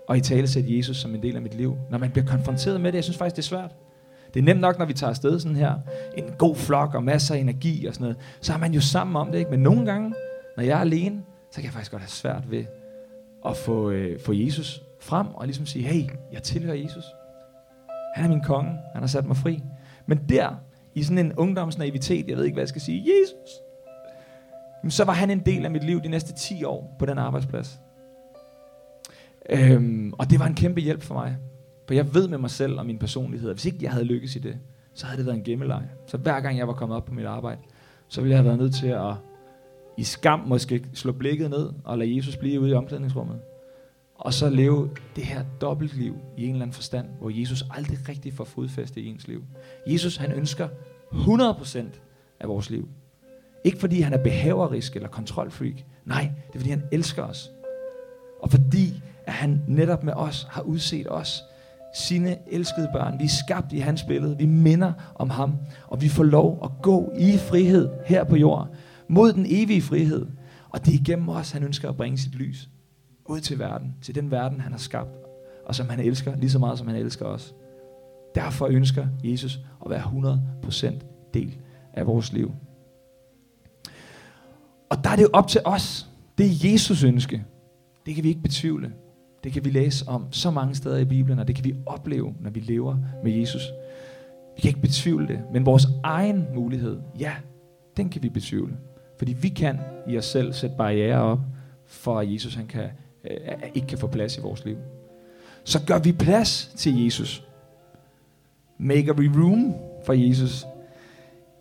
at 0.09 0.17
i 0.17 0.21
tale 0.21 0.47
sætte 0.47 0.77
Jesus 0.77 0.97
som 0.97 1.15
en 1.15 1.23
del 1.23 1.35
af 1.35 1.41
mit 1.41 1.53
liv. 1.53 1.77
Når 1.89 1.97
man 1.97 2.11
bliver 2.11 2.25
konfronteret 2.25 2.81
med 2.81 2.91
det, 2.91 2.95
jeg 2.95 3.03
synes 3.03 3.17
faktisk, 3.17 3.35
det 3.35 3.41
er 3.41 3.47
svært. 3.47 3.75
Det 4.33 4.39
er 4.39 4.43
nemt 4.43 4.59
nok, 4.59 4.79
når 4.79 4.85
vi 4.85 4.93
tager 4.93 5.09
afsted 5.09 5.39
sådan 5.39 5.55
her, 5.55 5.73
en 6.17 6.23
god 6.37 6.55
flok 6.55 6.93
og 6.95 7.03
masser 7.03 7.35
af 7.35 7.39
energi 7.39 7.85
og 7.85 7.93
sådan 7.93 8.03
noget, 8.03 8.17
så 8.41 8.53
er 8.53 8.57
man 8.57 8.73
jo 8.73 8.81
sammen 8.81 9.15
om 9.15 9.31
det, 9.31 9.39
ikke? 9.39 9.51
Men 9.51 9.59
nogle 9.59 9.85
gange, 9.85 10.13
når 10.57 10.63
jeg 10.63 10.77
er 10.77 10.81
alene, 10.81 11.21
så 11.51 11.55
kan 11.55 11.63
jeg 11.63 11.73
faktisk 11.73 11.91
godt 11.91 12.01
have 12.01 12.09
svært 12.09 12.51
ved 12.51 12.65
at 13.45 13.57
få, 13.57 13.89
øh, 13.89 14.19
få 14.19 14.33
Jesus 14.33 14.83
frem 14.99 15.27
og 15.27 15.45
ligesom 15.45 15.65
sige, 15.65 15.85
hey, 15.85 16.09
jeg 16.33 16.43
tilhører 16.43 16.75
Jesus. 16.75 17.03
Han 18.15 18.25
er 18.25 18.29
min 18.29 18.43
konge, 18.43 18.71
han 18.93 19.01
har 19.01 19.07
sat 19.07 19.25
mig 19.25 19.37
fri. 19.37 19.63
Men 20.05 20.19
der, 20.29 20.49
i 20.95 21.03
sådan 21.03 21.17
en 21.17 21.33
ungdomsnaivitet, 21.33 22.27
jeg 22.27 22.37
ved 22.37 22.43
ikke, 22.45 22.55
hvad 22.55 22.63
jeg 22.63 22.69
skal 22.69 22.81
sige, 22.81 23.05
Jesus, 23.05 23.49
men 24.83 24.91
så 24.91 25.03
var 25.03 25.13
han 25.13 25.29
en 25.29 25.39
del 25.39 25.65
af 25.65 25.71
mit 25.71 25.83
liv 25.83 26.01
de 26.01 26.09
næste 26.09 26.33
10 26.33 26.63
år 26.63 26.95
på 26.99 27.05
den 27.05 27.17
arbejdsplads. 27.17 27.79
Øhm, 29.49 30.13
og 30.13 30.29
det 30.29 30.39
var 30.39 30.45
en 30.45 30.55
kæmpe 30.55 30.81
hjælp 30.81 31.01
for 31.01 31.15
mig. 31.15 31.37
For 31.87 31.93
jeg 31.93 32.13
ved 32.13 32.27
med 32.27 32.37
mig 32.37 32.49
selv 32.49 32.79
og 32.79 32.85
min 32.85 32.99
personlighed, 32.99 33.49
at 33.49 33.55
hvis 33.55 33.65
ikke 33.65 33.77
jeg 33.81 33.91
havde 33.91 34.05
lykkes 34.05 34.35
i 34.35 34.39
det, 34.39 34.57
så 34.93 35.05
havde 35.05 35.17
det 35.17 35.25
været 35.25 35.37
en 35.37 35.43
gemmeleg. 35.43 35.83
Så 36.07 36.17
hver 36.17 36.39
gang 36.39 36.57
jeg 36.57 36.67
var 36.67 36.73
kommet 36.73 36.97
op 36.97 37.05
på 37.05 37.13
mit 37.13 37.25
arbejde, 37.25 37.61
så 38.07 38.21
ville 38.21 38.31
jeg 38.31 38.37
have 38.37 38.45
været 38.45 38.59
nødt 38.59 38.75
til 38.75 38.87
at 38.87 39.13
i 39.97 40.03
skam 40.03 40.39
måske 40.39 40.85
slå 40.93 41.11
blikket 41.11 41.49
ned 41.49 41.69
og 41.83 41.97
lade 41.97 42.15
Jesus 42.15 42.37
blive 42.37 42.59
ude 42.61 42.71
i 42.71 42.73
omklædningsrummet. 42.73 43.39
Og 44.19 44.33
så 44.33 44.49
leve 44.49 44.89
det 45.15 45.25
her 45.25 45.43
dobbeltliv 45.61 46.15
i 46.37 46.43
en 46.43 46.49
eller 46.49 46.61
anden 46.61 46.73
forstand, 46.73 47.07
hvor 47.19 47.29
Jesus 47.29 47.65
aldrig 47.71 48.09
rigtig 48.09 48.33
får 48.33 48.43
fodfæste 48.43 49.01
i 49.01 49.05
ens 49.05 49.27
liv. 49.27 49.43
Jesus 49.87 50.17
han 50.17 50.31
ønsker 50.31 50.67
100% 51.11 51.79
af 52.39 52.47
vores 52.47 52.69
liv. 52.69 52.89
Ikke 53.63 53.79
fordi 53.79 54.01
han 54.01 54.13
er 54.13 54.23
behaverisk 54.23 54.95
eller 54.95 55.09
kontrolfreak. 55.09 55.75
Nej, 56.05 56.31
det 56.47 56.55
er 56.55 56.59
fordi 56.59 56.69
han 56.69 56.83
elsker 56.91 57.23
os. 57.23 57.51
Og 58.41 58.51
fordi 58.51 59.01
at 59.25 59.33
han 59.33 59.61
netop 59.67 60.03
med 60.03 60.13
os 60.13 60.47
har 60.49 60.61
udset 60.61 61.07
os, 61.09 61.43
sine 61.93 62.37
elskede 62.51 62.89
børn. 62.93 63.19
Vi 63.19 63.23
er 63.23 63.43
skabt 63.45 63.73
i 63.73 63.79
hans 63.79 64.03
billede. 64.03 64.37
Vi 64.37 64.45
minder 64.45 64.93
om 65.15 65.29
ham. 65.29 65.57
Og 65.87 66.01
vi 66.01 66.09
får 66.09 66.23
lov 66.23 66.59
at 66.63 66.69
gå 66.81 67.11
i 67.19 67.37
frihed 67.37 67.89
her 68.05 68.23
på 68.23 68.35
jorden. 68.35 68.73
Mod 69.07 69.33
den 69.33 69.45
evige 69.49 69.81
frihed. 69.81 70.27
Og 70.69 70.85
det 70.85 70.93
er 70.93 70.99
igennem 70.99 71.29
os, 71.29 71.51
han 71.51 71.63
ønsker 71.63 71.89
at 71.89 71.97
bringe 71.97 72.17
sit 72.17 72.35
lys. 72.35 72.69
Ud 73.29 73.39
til 73.39 73.59
verden. 73.59 73.95
Til 74.01 74.15
den 74.15 74.31
verden, 74.31 74.61
han 74.61 74.71
har 74.71 74.79
skabt. 74.79 75.09
Og 75.65 75.75
som 75.75 75.89
han 75.89 75.99
elsker 75.99 76.35
lige 76.35 76.49
så 76.49 76.59
meget, 76.59 76.77
som 76.77 76.87
han 76.87 76.95
elsker 76.95 77.25
os. 77.25 77.55
Derfor 78.35 78.67
ønsker 78.67 79.07
Jesus 79.23 79.59
at 79.85 79.89
være 79.89 80.01
100% 80.01 80.93
del 81.33 81.57
af 81.93 82.07
vores 82.07 82.33
liv. 82.33 82.51
Og 84.89 85.03
der 85.03 85.09
er 85.09 85.15
det 85.15 85.23
jo 85.23 85.29
op 85.33 85.47
til 85.47 85.61
os. 85.65 86.09
Det 86.37 86.45
er 86.45 86.71
Jesus 86.71 87.03
ønske. 87.03 87.45
Det 88.05 88.15
kan 88.15 88.23
vi 88.23 88.29
ikke 88.29 88.41
betvivle. 88.41 88.93
Det 89.43 89.51
kan 89.51 89.65
vi 89.65 89.69
læse 89.69 90.07
om 90.07 90.25
så 90.31 90.51
mange 90.51 90.75
steder 90.75 90.97
i 90.97 91.05
Bibelen, 91.05 91.39
og 91.39 91.47
det 91.47 91.55
kan 91.55 91.65
vi 91.65 91.75
opleve, 91.85 92.35
når 92.39 92.49
vi 92.49 92.59
lever 92.59 92.97
med 93.23 93.31
Jesus. 93.31 93.61
Vi 94.55 94.61
kan 94.61 94.69
ikke 94.69 94.81
betvivle 94.81 95.27
det, 95.27 95.39
men 95.53 95.65
vores 95.65 95.87
egen 96.03 96.45
mulighed, 96.55 96.99
ja, 97.19 97.33
den 97.97 98.09
kan 98.09 98.23
vi 98.23 98.29
betvivle. 98.29 98.77
Fordi 99.17 99.33
vi 99.33 99.49
kan 99.49 99.79
i 100.07 100.17
os 100.17 100.25
selv 100.25 100.53
sætte 100.53 100.75
barriere 100.77 101.21
op, 101.21 101.39
for 101.85 102.19
at 102.19 102.33
Jesus 102.33 102.55
han 102.55 102.67
kan, 102.67 102.89
øh, 103.23 103.69
ikke 103.73 103.87
kan 103.87 103.97
få 103.97 104.07
plads 104.07 104.37
i 104.37 104.41
vores 104.41 104.65
liv. 104.65 104.77
Så 105.63 105.85
gør 105.85 105.99
vi 105.99 106.11
plads 106.11 106.73
til 106.77 107.03
Jesus. 107.03 107.43
Make 108.77 109.09
a 109.09 109.13
room 109.13 109.75
for 110.05 110.13
Jesus. 110.13 110.65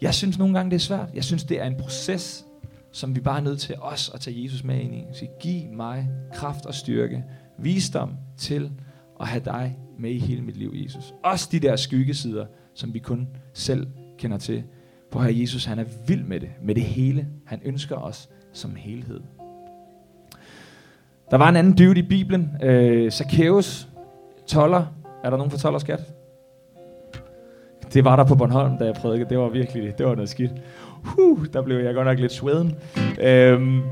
Jeg 0.00 0.14
synes 0.14 0.38
nogle 0.38 0.54
gange, 0.54 0.70
det 0.70 0.76
er 0.76 0.80
svært. 0.80 1.08
Jeg 1.14 1.24
synes, 1.24 1.44
det 1.44 1.60
er 1.60 1.66
en 1.66 1.76
proces, 1.76 2.44
som 2.92 3.14
vi 3.14 3.20
bare 3.20 3.38
er 3.38 3.42
nødt 3.42 3.60
til 3.60 3.74
os 3.80 4.10
at 4.14 4.20
tage 4.20 4.42
Jesus 4.42 4.64
med 4.64 4.80
ind 4.80 4.94
i. 4.94 5.04
Så 5.12 5.26
giv 5.40 5.72
mig 5.72 6.08
kraft 6.34 6.66
og 6.66 6.74
styrke, 6.74 7.24
visdom 7.58 8.16
til 8.36 8.70
at 9.20 9.28
have 9.28 9.44
dig 9.44 9.78
med 9.98 10.10
i 10.10 10.18
hele 10.18 10.42
mit 10.42 10.56
liv, 10.56 10.72
Jesus. 10.74 11.14
Også 11.24 11.48
de 11.52 11.60
der 11.60 11.76
skyggesider, 11.76 12.46
som 12.74 12.94
vi 12.94 12.98
kun 12.98 13.28
selv 13.54 13.86
kender 14.18 14.38
til. 14.38 14.64
For 15.12 15.22
her 15.22 15.30
Jesus, 15.30 15.64
han 15.64 15.78
er 15.78 15.84
vild 16.06 16.24
med 16.24 16.40
det, 16.40 16.50
med 16.62 16.74
det 16.74 16.82
hele. 16.82 17.28
Han 17.46 17.60
ønsker 17.64 17.96
os 17.96 18.28
som 18.52 18.74
helhed. 18.74 19.20
Der 21.30 21.36
var 21.36 21.48
en 21.48 21.56
anden 21.56 21.76
dude 21.76 21.98
i 21.98 22.02
Bibelen, 22.02 22.50
øh, 22.62 23.10
Zacchaeus, 23.10 23.88
toller. 24.46 24.86
Er 25.24 25.30
der 25.30 25.36
nogen 25.36 25.50
for 25.50 25.58
toller 25.58 25.78
skat? 25.78 26.00
Det 27.94 28.04
var 28.04 28.16
der 28.16 28.24
på 28.24 28.34
Bornholm, 28.34 28.78
da 28.78 28.84
jeg 28.84 28.94
prædikede. 28.94 29.30
Det 29.30 29.38
var 29.38 29.48
virkelig, 29.48 29.98
det 29.98 30.06
var 30.06 30.14
noget 30.14 30.28
skidt. 30.28 30.50
Huh, 31.04 31.46
der 31.52 31.62
blev 31.62 31.78
jeg 31.78 31.94
godt 31.94 32.06
nok 32.06 32.18
lidt 32.18 32.32
sveden. 32.32 32.74
Øhm, 33.20 33.82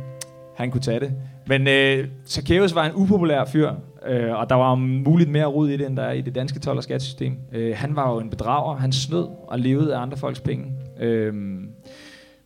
han 0.56 0.70
kunne 0.70 0.80
tage 0.80 1.00
det. 1.00 1.12
Men 1.46 1.68
øh, 1.68 2.08
Zacchaeus 2.26 2.74
var 2.74 2.84
en 2.84 2.92
upopulær 2.94 3.44
fyr, 3.44 3.72
øh, 4.06 4.38
og 4.38 4.50
der 4.50 4.56
var 4.56 4.74
muligt 4.74 5.30
mere 5.30 5.46
rod 5.46 5.68
i 5.68 5.76
det, 5.76 5.86
end 5.86 5.96
der 5.96 6.02
er 6.02 6.12
i 6.12 6.20
det 6.20 6.34
danske 6.34 6.58
tolv- 6.58 6.76
og 6.76 6.82
skattesystem. 6.82 7.36
Øh, 7.52 7.76
han 7.76 7.96
var 7.96 8.12
jo 8.12 8.18
en 8.20 8.30
bedrager. 8.30 8.76
Han 8.76 8.92
snød 8.92 9.26
og 9.48 9.58
levede 9.58 9.96
af 9.96 10.00
andre 10.00 10.16
folks 10.16 10.40
penge. 10.40 10.64
Øh, 11.00 11.34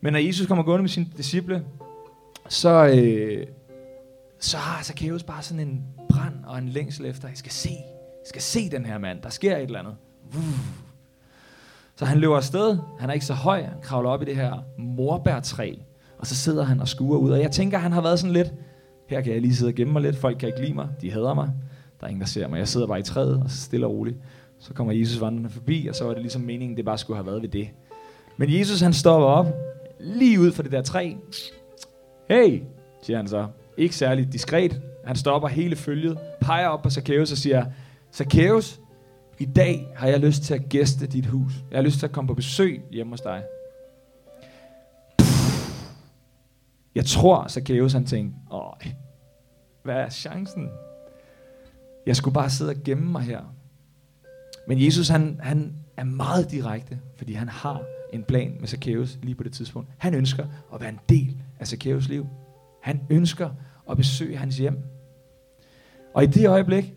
men 0.01 0.13
når 0.13 0.19
Jesus 0.19 0.47
kommer 0.47 0.65
gående 0.65 0.83
med 0.83 0.89
sine 0.89 1.07
disciple, 1.17 1.63
så, 2.49 2.87
øh, 2.87 3.47
så 4.41 4.57
har 4.57 4.85
Zacchaeus 4.85 5.23
bare 5.23 5.43
sådan 5.43 5.69
en 5.69 5.85
brand 6.09 6.35
og 6.47 6.59
en 6.59 6.69
længsel 6.69 7.07
efter, 7.07 7.29
jeg 7.29 7.37
skal 7.37 7.53
se, 7.53 7.71
jeg 7.71 8.29
skal 8.29 8.43
se 8.43 8.71
den 8.71 8.87
her 8.87 8.99
mand, 8.99 9.23
der 9.23 9.29
sker 9.29 9.57
et 9.57 9.63
eller 9.63 9.79
andet. 9.79 9.95
Så 11.97 12.05
han 12.05 12.19
løber 12.19 12.37
afsted, 12.37 12.79
han 12.99 13.11
er 13.11 13.15
ikke 13.15 13.27
så 13.27 13.35
høj, 13.35 13.63
han 13.63 13.81
kravler 13.83 14.11
op 14.11 14.23
i 14.23 14.25
det 14.25 14.37
her 14.37 14.65
morbærtræ, 14.79 15.75
og 16.19 16.27
så 16.27 16.37
sidder 16.37 16.65
han 16.65 16.81
og 16.81 16.89
skuer 16.89 17.19
ud. 17.19 17.31
Og 17.31 17.41
jeg 17.41 17.51
tænker, 17.51 17.79
han 17.79 17.93
har 17.93 18.01
været 18.01 18.19
sådan 18.19 18.33
lidt, 18.33 18.53
her 19.07 19.21
kan 19.21 19.33
jeg 19.33 19.41
lige 19.41 19.57
sidde 19.57 19.71
og 19.71 19.75
gemme 19.75 19.93
mig 19.93 20.03
lidt, 20.03 20.17
folk 20.17 20.39
kan 20.39 20.49
ikke 20.49 20.61
lide 20.61 20.75
mig, 20.75 20.89
de 21.01 21.13
hader 21.13 21.35
mig, 21.35 21.51
der 22.01 22.07
er 22.07 22.09
ingen, 22.09 22.21
der 22.21 22.27
ser 22.27 22.49
mig. 22.49 22.59
Jeg 22.59 22.69
sidder 22.69 22.87
bare 22.87 23.01
i 23.01 23.03
træet, 23.03 23.43
og 23.43 23.51
så 23.51 23.57
stille 23.57 23.87
og 23.87 23.93
roligt. 23.93 24.17
Så 24.59 24.75
kommer 24.75 24.93
Jesus 24.93 25.21
vandrende 25.21 25.51
forbi, 25.51 25.87
og 25.87 25.95
så 25.95 26.05
var 26.05 26.13
det 26.13 26.23
ligesom 26.23 26.43
meningen, 26.43 26.77
det 26.77 26.85
bare 26.85 26.99
skulle 26.99 27.17
have 27.17 27.27
været 27.27 27.43
ved 27.43 27.49
det. 27.49 27.69
Men 28.37 28.59
Jesus 28.59 28.81
han 28.81 28.93
stopper 28.93 29.29
op, 29.29 29.47
lige 30.01 30.41
ud 30.41 30.53
for 30.53 30.63
det 30.63 30.73
der 30.73 30.83
træ. 30.83 31.15
Hey, 32.29 32.63
siger 33.03 33.17
han 33.17 33.29
så. 33.29 33.47
Ikke 33.81 33.97
særlig 33.97 34.33
diskret. 34.33 34.81
Han 35.05 35.17
stopper 35.17 35.49
hele 35.49 35.77
følget, 35.77 36.19
peger 36.41 36.69
op 36.69 36.83
på 36.83 36.91
Zacchaeus 36.91 37.33
og 37.33 37.39
siger, 37.39 37.67
Zacchaeus, 38.13 38.81
i 39.39 39.45
dag 39.45 39.93
har 39.97 40.09
jeg 40.09 40.21
lyst 40.21 40.43
til 40.43 40.55
at 40.55 40.69
gæste 40.69 41.07
dit 41.07 41.27
hus. 41.27 41.53
Jeg 41.71 41.79
har 41.79 41.83
lyst 41.83 41.99
til 41.99 42.07
at 42.07 42.13
komme 42.13 42.29
på 42.29 42.35
besøg 42.35 42.83
hjemme 42.91 43.13
hos 43.13 43.21
dig. 43.21 43.43
Jeg 46.95 47.05
tror, 47.05 47.49
Zacchaeus 47.49 47.93
han 47.93 48.07
tænkte, 48.07 48.39
Åh, 48.53 48.73
hvad 49.83 49.95
er 49.95 50.09
chancen? 50.09 50.69
Jeg 52.07 52.17
skulle 52.17 52.35
bare 52.35 52.51
sidde 52.51 52.71
og 52.71 52.77
gemme 52.85 53.13
mig 53.13 53.23
her. 53.23 53.55
Men 54.67 54.85
Jesus 54.85 55.09
han, 55.09 55.41
han 55.43 55.75
er 55.97 56.05
meget 56.05 56.51
direkte, 56.51 56.99
fordi 57.17 57.33
han 57.33 57.49
har 57.49 57.83
en 58.13 58.25
plan 58.25 58.57
med 58.61 58.69
Zacchaeus 58.69 59.19
lige 59.23 59.35
på 59.35 59.43
det 59.43 59.53
tidspunkt. 59.53 59.89
Han 59.99 60.15
ønsker 60.15 60.47
at 60.75 60.81
være 60.81 60.91
en 60.91 61.01
del 61.09 61.43
af 61.61 61.67
Zacchaeus 61.67 62.09
liv. 62.09 62.27
Han 62.83 63.01
ønsker 63.11 63.51
og 63.91 63.97
besøge 63.97 64.37
hans 64.37 64.59
hjem. 64.59 64.79
Og 66.15 66.25
i 66.25 66.27
det 66.27 66.49
øjeblik, 66.49 66.95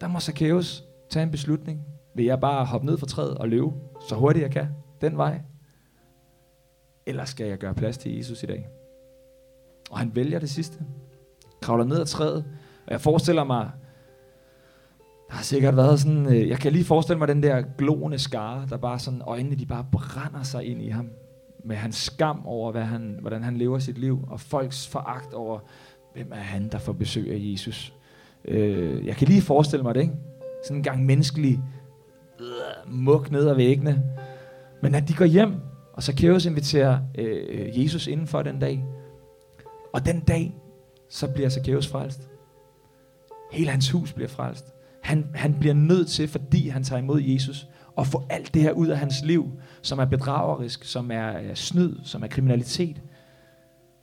der 0.00 0.08
må 0.08 0.20
Zacchaeus 0.20 0.84
tage 1.10 1.22
en 1.22 1.30
beslutning. 1.30 1.80
Vil 2.14 2.24
jeg 2.24 2.40
bare 2.40 2.64
hoppe 2.64 2.86
ned 2.86 2.98
fra 2.98 3.06
træet 3.06 3.38
og 3.38 3.48
løbe 3.48 3.72
så 4.08 4.14
hurtigt 4.14 4.42
jeg 4.42 4.50
kan 4.50 4.68
den 5.00 5.16
vej? 5.16 5.40
Eller 7.06 7.24
skal 7.24 7.46
jeg 7.46 7.58
gøre 7.58 7.74
plads 7.74 7.98
til 7.98 8.16
Jesus 8.16 8.42
i 8.42 8.46
dag? 8.46 8.68
Og 9.90 9.98
han 9.98 10.16
vælger 10.16 10.38
det 10.38 10.50
sidste. 10.50 10.78
Kravler 11.62 11.84
ned 11.84 12.00
ad 12.00 12.06
træet. 12.06 12.44
Og 12.86 12.92
jeg 12.92 13.00
forestiller 13.00 13.44
mig, 13.44 13.70
der 15.28 15.34
har 15.34 15.42
sikkert 15.42 15.76
været 15.76 16.00
sådan, 16.00 16.26
øh, 16.26 16.48
jeg 16.48 16.58
kan 16.58 16.72
lige 16.72 16.84
forestille 16.84 17.18
mig 17.18 17.28
den 17.28 17.42
der 17.42 17.62
glående 17.78 18.18
skare, 18.18 18.66
der 18.70 18.76
bare 18.76 18.98
sådan, 18.98 19.22
øjnene 19.22 19.56
de 19.56 19.66
bare 19.66 19.86
brænder 19.92 20.42
sig 20.42 20.64
ind 20.64 20.82
i 20.82 20.88
ham. 20.88 21.10
Med 21.64 21.76
hans 21.76 21.96
skam 21.96 22.46
over, 22.46 22.72
hvad 22.72 22.82
han, 22.82 23.18
hvordan 23.20 23.42
han 23.42 23.56
lever 23.56 23.78
sit 23.78 23.98
liv. 23.98 24.28
Og 24.30 24.40
folks 24.40 24.88
foragt 24.88 25.34
over, 25.34 25.58
hvem 26.14 26.32
er 26.32 26.36
han, 26.36 26.68
der 26.68 26.78
får 26.78 26.92
besøg 26.92 27.32
af 27.32 27.38
Jesus. 27.40 27.94
Øh, 28.44 29.06
jeg 29.06 29.16
kan 29.16 29.28
lige 29.28 29.42
forestille 29.42 29.82
mig 29.82 29.94
det, 29.94 30.00
ikke? 30.00 30.14
Sådan 30.64 30.76
en 30.76 30.82
gang 30.82 31.04
menneskelig 31.04 31.60
øh, 32.40 32.92
muk 32.92 33.30
ned 33.30 33.48
ad 33.48 33.54
væggene. 33.54 34.02
Men 34.82 34.94
at 34.94 35.08
de 35.08 35.14
går 35.14 35.24
hjem, 35.24 35.54
og 35.92 36.02
så 36.02 36.06
Zacchaeus 36.06 36.44
inviterer 36.46 36.98
øh, 37.18 37.82
Jesus 37.82 38.06
indenfor 38.06 38.42
den 38.42 38.58
dag. 38.58 38.84
Og 39.92 40.06
den 40.06 40.20
dag, 40.20 40.54
så 41.08 41.28
bliver 41.32 41.48
Zacchaeus 41.48 41.88
frelst. 41.88 42.28
Hele 43.52 43.70
hans 43.70 43.90
hus 43.90 44.12
bliver 44.12 44.28
frelst. 44.28 44.74
Han, 45.02 45.26
han 45.34 45.54
bliver 45.60 45.74
nødt 45.74 46.08
til, 46.08 46.28
fordi 46.28 46.68
han 46.68 46.84
tager 46.84 47.02
imod 47.02 47.20
Jesus, 47.20 47.68
at 47.98 48.06
få 48.06 48.22
alt 48.30 48.54
det 48.54 48.62
her 48.62 48.72
ud 48.72 48.86
af 48.88 48.98
hans 48.98 49.24
liv, 49.24 49.50
som 49.82 49.98
er 49.98 50.04
bedragerisk, 50.04 50.84
som 50.84 51.10
er 51.10 51.38
øh, 51.38 51.54
snyd, 51.54 51.96
som 52.04 52.22
er 52.22 52.26
kriminalitet. 52.26 53.02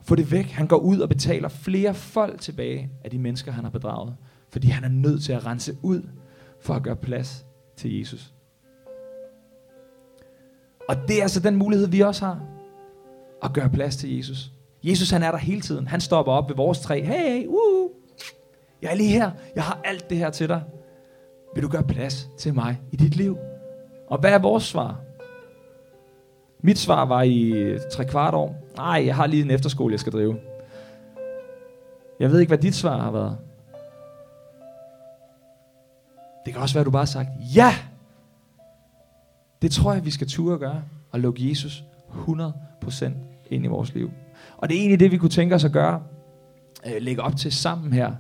Få 0.03 0.15
det 0.15 0.31
væk. 0.31 0.45
Han 0.45 0.67
går 0.67 0.77
ud 0.77 0.99
og 0.99 1.09
betaler 1.09 1.49
flere 1.49 1.93
folk 1.93 2.41
tilbage 2.41 2.89
af 3.03 3.11
de 3.11 3.19
mennesker, 3.19 3.51
han 3.51 3.63
har 3.63 3.71
bedraget. 3.71 4.15
Fordi 4.49 4.67
han 4.67 4.83
er 4.83 4.89
nødt 4.89 5.23
til 5.23 5.33
at 5.33 5.45
rense 5.45 5.77
ud 5.81 6.01
for 6.61 6.73
at 6.73 6.83
gøre 6.83 6.95
plads 6.95 7.45
til 7.77 7.99
Jesus. 7.99 8.33
Og 10.89 10.95
det 11.07 11.17
er 11.17 11.21
altså 11.21 11.39
den 11.39 11.55
mulighed, 11.55 11.87
vi 11.87 11.99
også 11.99 12.25
har. 12.25 12.41
At 13.43 13.53
gøre 13.53 13.69
plads 13.69 13.95
til 13.95 14.17
Jesus. 14.17 14.51
Jesus 14.83 15.09
han 15.09 15.23
er 15.23 15.31
der 15.31 15.37
hele 15.37 15.61
tiden. 15.61 15.87
Han 15.87 16.01
stopper 16.01 16.31
op 16.31 16.49
ved 16.49 16.55
vores 16.55 16.79
træ. 16.79 17.01
Hey, 17.01 17.47
uh, 17.47 17.91
jeg 18.81 18.91
er 18.91 18.95
lige 18.95 19.09
her. 19.09 19.31
Jeg 19.55 19.63
har 19.63 19.81
alt 19.83 20.09
det 20.09 20.17
her 20.17 20.29
til 20.29 20.49
dig. 20.49 20.63
Vil 21.55 21.63
du 21.63 21.67
gøre 21.67 21.83
plads 21.83 22.29
til 22.37 22.53
mig 22.53 22.81
i 22.91 22.95
dit 22.95 23.15
liv? 23.15 23.37
Og 24.07 24.19
hvad 24.19 24.33
er 24.33 24.39
vores 24.39 24.63
svar? 24.63 24.99
Mit 26.61 26.77
svar 26.77 27.05
var 27.05 27.21
i 27.21 27.53
tre 27.91 28.05
kvart 28.05 28.33
år. 28.33 28.55
Nej, 28.77 29.03
jeg 29.05 29.15
har 29.15 29.27
lige 29.27 29.43
en 29.43 29.51
efterskole, 29.51 29.91
jeg 29.91 29.99
skal 29.99 30.13
drive. 30.13 30.37
Jeg 32.19 32.31
ved 32.31 32.39
ikke, 32.39 32.49
hvad 32.49 32.57
dit 32.57 32.75
svar 32.75 33.01
har 33.01 33.11
været. 33.11 33.37
Det 36.45 36.53
kan 36.53 36.61
også 36.61 36.75
være, 36.75 36.81
at 36.81 36.85
du 36.85 36.91
bare 36.91 37.01
har 37.01 37.05
sagt, 37.05 37.29
ja! 37.55 37.73
Det 39.61 39.71
tror 39.71 39.93
jeg, 39.93 40.05
vi 40.05 40.11
skal 40.11 40.27
ture 40.27 40.57
gøre, 40.57 40.83
og 41.11 41.19
lukke 41.19 41.49
Jesus 41.49 41.83
100% 42.09 43.05
ind 43.49 43.65
i 43.65 43.67
vores 43.67 43.93
liv. 43.93 44.11
Og 44.57 44.69
det 44.69 44.75
er 44.75 44.79
egentlig 44.79 44.99
det, 44.99 45.11
vi 45.11 45.17
kunne 45.17 45.29
tænke 45.29 45.55
os 45.55 45.65
at 45.65 45.71
gøre, 45.71 46.03
øh, 46.85 47.01
lægge 47.01 47.21
op 47.21 47.35
til 47.35 47.51
sammen 47.51 47.93
her. 47.93 48.11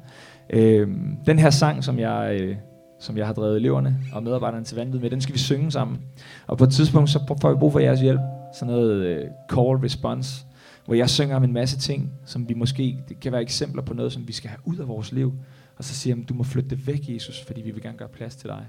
Øh, 0.49 0.87
den 1.25 1.39
her 1.39 1.49
sang, 1.49 1.83
som 1.83 1.99
jeg, 1.99 2.37
øh, 2.41 2.57
som 3.01 3.17
jeg 3.17 3.25
har 3.25 3.33
drevet 3.33 3.55
eleverne 3.55 3.97
og 4.13 4.23
medarbejderne 4.23 4.65
til 4.65 4.77
vanvid 4.77 4.99
med, 4.99 5.09
den 5.09 5.21
skal 5.21 5.33
vi 5.33 5.39
synge 5.39 5.71
sammen. 5.71 5.99
Og 6.47 6.57
på 6.57 6.63
et 6.63 6.69
tidspunkt, 6.69 7.09
så 7.09 7.35
får 7.41 7.49
vi 7.49 7.57
brug 7.59 7.71
for 7.71 7.79
jeres 7.79 7.99
hjælp. 7.99 8.19
Sådan 8.53 8.73
noget 8.73 9.05
øh, 9.05 9.27
call 9.49 9.77
response, 9.77 10.45
hvor 10.85 10.95
jeg 10.95 11.09
synger 11.09 11.35
om 11.35 11.43
en 11.43 11.53
masse 11.53 11.77
ting, 11.77 12.11
som 12.25 12.49
vi 12.49 12.53
måske, 12.53 12.97
det 13.09 13.19
kan 13.19 13.31
være 13.31 13.41
eksempler 13.41 13.81
på 13.81 13.93
noget, 13.93 14.13
som 14.13 14.27
vi 14.27 14.33
skal 14.33 14.49
have 14.49 14.59
ud 14.65 14.77
af 14.77 14.87
vores 14.87 15.11
liv. 15.11 15.33
Og 15.77 15.83
så 15.83 15.93
siger 15.93 16.15
jeg, 16.15 16.29
du 16.29 16.33
må 16.33 16.43
flytte 16.43 16.69
det 16.69 16.87
væk, 16.87 17.09
Jesus, 17.09 17.43
fordi 17.47 17.61
vi 17.61 17.71
vil 17.71 17.81
gerne 17.81 17.97
gøre 17.97 18.07
plads 18.07 18.35
til 18.35 18.49
dig. 18.49 18.65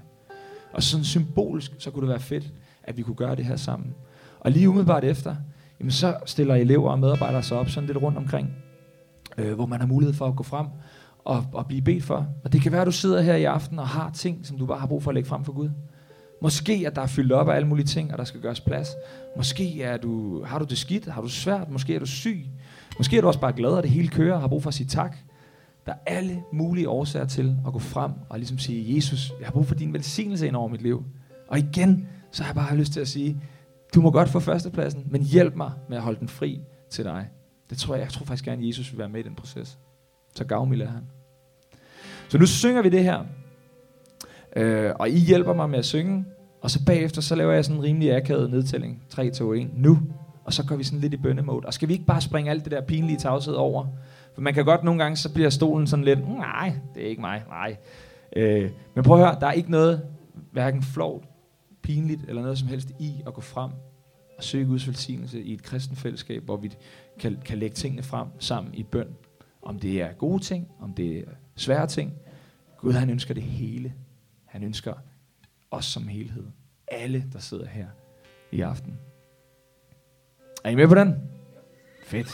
Og 0.73 0.83
sådan 0.83 1.03
symbolisk, 1.03 1.71
så 1.79 1.91
kunne 1.91 2.01
det 2.01 2.09
være 2.09 2.19
fedt, 2.19 2.53
at 2.83 2.97
vi 2.97 3.01
kunne 3.01 3.15
gøre 3.15 3.35
det 3.35 3.45
her 3.45 3.55
sammen. 3.55 3.93
Og 4.39 4.51
lige 4.51 4.69
umiddelbart 4.69 5.03
efter, 5.03 5.35
jamen 5.79 5.91
så 5.91 6.15
stiller 6.25 6.55
elever 6.55 6.91
og 6.91 6.99
medarbejdere 6.99 7.43
sig 7.43 7.57
op 7.57 7.69
sådan 7.69 7.87
lidt 7.87 7.97
rundt 7.97 8.17
omkring, 8.17 8.55
øh, 9.37 9.53
hvor 9.53 9.65
man 9.65 9.79
har 9.79 9.87
mulighed 9.87 10.13
for 10.13 10.27
at 10.27 10.35
gå 10.35 10.43
frem 10.43 10.67
og, 11.25 11.45
og 11.53 11.67
blive 11.67 11.81
bedt 11.81 12.03
for. 12.03 12.27
Og 12.43 12.53
det 12.53 12.61
kan 12.61 12.71
være, 12.71 12.81
at 12.81 12.87
du 12.87 12.91
sidder 12.91 13.21
her 13.21 13.35
i 13.35 13.43
aften 13.43 13.79
og 13.79 13.87
har 13.87 14.11
ting, 14.11 14.45
som 14.45 14.57
du 14.57 14.65
bare 14.65 14.79
har 14.79 14.87
brug 14.87 15.03
for 15.03 15.11
at 15.11 15.15
lægge 15.15 15.29
frem 15.29 15.43
for 15.43 15.53
Gud. 15.53 15.69
Måske 16.41 16.83
at 16.87 16.95
der 16.95 17.01
er 17.01 17.07
fyldt 17.07 17.31
op 17.31 17.49
af 17.49 17.55
alle 17.55 17.67
mulige 17.67 17.85
ting, 17.85 18.11
og 18.11 18.17
der 18.17 18.23
skal 18.23 18.41
gøres 18.41 18.59
plads. 18.61 18.89
Måske 19.37 19.81
er 19.83 19.97
du, 19.97 20.43
har 20.43 20.59
du 20.59 20.65
det 20.65 20.77
skidt, 20.77 21.05
har 21.05 21.21
du 21.21 21.27
svært, 21.27 21.69
måske 21.69 21.95
er 21.95 21.99
du 21.99 22.05
syg. 22.05 22.45
Måske 22.97 23.17
er 23.17 23.21
du 23.21 23.27
også 23.27 23.39
bare 23.39 23.53
glad, 23.53 23.77
at 23.77 23.83
det 23.83 23.91
hele 23.91 24.07
kører 24.07 24.35
og 24.35 24.41
har 24.41 24.47
brug 24.47 24.63
for 24.63 24.67
at 24.67 24.73
sige 24.73 24.87
tak. 24.87 25.17
Der 25.85 25.91
er 25.91 25.97
alle 26.05 26.43
mulige 26.53 26.89
årsager 26.89 27.25
til 27.25 27.57
at 27.67 27.73
gå 27.73 27.79
frem 27.79 28.11
og 28.29 28.39
ligesom 28.39 28.57
sige, 28.57 28.95
Jesus, 28.95 29.33
jeg 29.39 29.47
har 29.47 29.51
brug 29.51 29.65
for 29.65 29.75
din 29.75 29.93
velsignelse 29.93 30.47
ind 30.47 30.55
over 30.55 30.67
mit 30.67 30.81
liv. 30.81 31.05
Og 31.47 31.59
igen, 31.59 32.07
så 32.31 32.43
har 32.43 32.49
jeg 32.49 32.55
bare 32.55 32.77
lyst 32.77 32.93
til 32.93 32.99
at 32.99 33.07
sige, 33.07 33.41
du 33.95 34.01
må 34.01 34.11
godt 34.11 34.29
få 34.29 34.39
førstepladsen, 34.39 35.07
men 35.09 35.21
hjælp 35.21 35.55
mig 35.55 35.71
med 35.89 35.97
at 35.97 36.03
holde 36.03 36.19
den 36.19 36.27
fri 36.27 36.61
til 36.89 37.05
dig. 37.05 37.29
Det 37.69 37.77
tror 37.77 37.95
jeg, 37.95 38.03
jeg 38.03 38.11
tror 38.11 38.25
faktisk 38.25 38.45
gerne, 38.45 38.61
at 38.61 38.67
Jesus 38.67 38.91
vil 38.91 38.99
være 38.99 39.09
med 39.09 39.19
i 39.19 39.23
den 39.23 39.35
proces. 39.35 39.79
Så 40.35 40.45
gavmild 40.45 40.81
er 40.81 40.87
han. 40.87 41.03
Så 42.29 42.37
nu 42.37 42.45
synger 42.45 42.81
vi 42.81 42.89
det 42.89 43.03
her. 43.03 43.25
Øh, 44.55 44.91
og 44.99 45.09
I 45.09 45.19
hjælper 45.19 45.53
mig 45.53 45.69
med 45.69 45.79
at 45.79 45.85
synge. 45.85 46.25
Og 46.61 46.71
så 46.71 46.85
bagefter, 46.85 47.21
så 47.21 47.35
laver 47.35 47.53
jeg 47.53 47.65
sådan 47.65 47.77
en 47.77 47.83
rimelig 47.83 48.15
akavet 48.15 48.51
nedtælling. 48.51 49.03
3, 49.09 49.29
2, 49.29 49.53
1. 49.53 49.69
Nu. 49.73 49.99
og 50.45 50.53
så 50.53 50.65
går 50.65 50.75
vi 50.75 50.83
sådan 50.83 50.99
lidt 50.99 51.13
i 51.13 51.17
bønnemode. 51.17 51.65
Og 51.65 51.73
skal 51.73 51.87
vi 51.87 51.93
ikke 51.93 52.05
bare 52.05 52.21
springe 52.21 52.51
alt 52.51 52.63
det 52.63 52.71
der 52.71 52.81
pinlige 52.81 53.17
tavshed 53.17 53.53
over? 53.53 53.87
For 54.33 54.41
man 54.41 54.53
kan 54.53 54.65
godt 54.65 54.83
nogle 54.83 55.03
gange, 55.03 55.17
så 55.17 55.33
bliver 55.33 55.49
stolen 55.49 55.87
sådan 55.87 56.05
lidt, 56.05 56.19
mm, 56.27 56.35
nej, 56.35 56.73
det 56.95 57.03
er 57.03 57.07
ikke 57.07 57.21
mig, 57.21 57.43
nej. 57.49 57.77
Øh, 58.35 58.71
men 58.95 59.03
prøv 59.03 59.19
at 59.19 59.25
høre, 59.25 59.39
der 59.39 59.47
er 59.47 59.51
ikke 59.51 59.71
noget, 59.71 60.01
hverken 60.51 60.83
flovt, 60.83 61.25
pinligt 61.81 62.21
eller 62.27 62.41
noget 62.41 62.57
som 62.57 62.67
helst 62.67 62.91
i 62.99 63.21
at 63.27 63.33
gå 63.33 63.41
frem 63.41 63.71
og 64.37 64.43
søge 64.43 64.65
Guds 64.65 64.87
velsignelse 64.87 65.41
i 65.41 65.53
et 65.53 65.63
kristen 65.63 65.95
fællesskab, 65.95 66.43
hvor 66.43 66.57
vi 66.57 66.73
kan, 67.19 67.37
kan 67.45 67.57
lægge 67.57 67.75
tingene 67.75 68.03
frem 68.03 68.27
sammen 68.39 68.73
i 68.73 68.83
bøn. 68.83 69.07
Om 69.63 69.79
det 69.79 70.01
er 70.01 70.13
gode 70.13 70.43
ting, 70.43 70.71
om 70.79 70.93
det 70.93 71.17
er 71.17 71.31
svære 71.55 71.87
ting. 71.87 72.13
Gud 72.77 72.93
han 72.93 73.09
ønsker 73.09 73.33
det 73.33 73.43
hele. 73.43 73.93
Han 74.45 74.63
ønsker 74.63 74.93
os 75.71 75.85
som 75.85 76.07
helhed. 76.07 76.45
Alle, 76.87 77.25
der 77.33 77.39
sidder 77.39 77.65
her 77.65 77.87
i 78.51 78.61
aften. 78.61 78.99
Er 80.63 80.69
I 80.69 80.75
med 80.75 80.87
på 80.87 80.95
den? 80.95 81.29
Fedt. 82.05 82.27